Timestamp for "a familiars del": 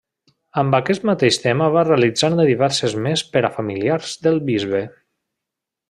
3.45-4.43